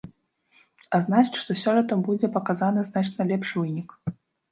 [0.97, 3.89] А значыць, што сёлета будзе паказаны значна лепшы вынік.